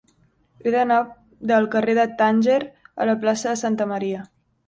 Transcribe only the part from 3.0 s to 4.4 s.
a la plaça de Santa Maria.